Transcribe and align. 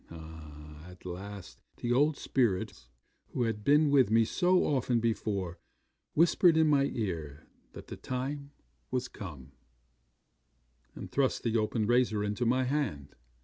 'At 0.09 1.05
last 1.05 1.59
the 1.77 1.93
old 1.93 2.17
spirits 2.17 2.89
who 3.27 3.43
had 3.43 3.63
been 3.63 3.91
with 3.91 4.09
me 4.09 4.25
so 4.25 4.65
often 4.65 4.99
before 4.99 5.59
whispered 6.15 6.57
in 6.57 6.65
my 6.67 6.85
ear 6.85 7.45
that 7.73 7.85
the 7.85 7.97
time 7.97 8.49
was 8.89 9.07
come, 9.07 9.51
and 10.95 11.11
thrust 11.11 11.43
the 11.43 11.55
open 11.55 11.85
razor 11.85 12.23
into 12.23 12.47
my 12.47 12.63
hand. 12.63 13.13